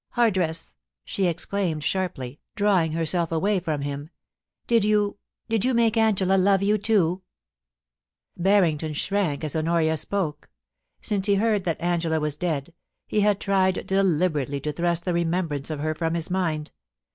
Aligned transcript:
Hardress 0.15 0.73
!* 0.15 0.73
she 1.05 1.27
exclaimed 1.27 1.83
sharply, 1.83 2.39
drawing 2.55 2.93
herself 2.93 3.31
away 3.31 3.59
from 3.59 3.81
him, 3.81 4.09
* 4.37 4.65
did 4.67 4.83
you— 4.83 5.19
did 5.47 5.63
you 5.63 5.75
make 5.75 5.95
Angela 5.95 6.37
love 6.37 6.63
you 6.63 6.79
too? 6.79 7.21
Barrington 8.35 8.93
shrank 8.93 9.43
as 9.43 9.55
Honoria 9.55 9.95
spoke. 9.97 10.49
Since 11.01 11.27
he 11.27 11.35
heard 11.35 11.65
that 11.65 11.79
Angela 11.79 12.19
was 12.19 12.35
dead, 12.35 12.73
he 13.05 13.19
had 13.19 13.39
tried 13.39 13.85
deliberately 13.85 14.59
to 14.61 14.71
thrust 14.73 15.05
the 15.05 15.13
remembrance 15.13 15.69
of 15.69 15.81
her 15.81 15.93
from 15.93 16.15
his 16.15 16.31
mind. 16.31 16.71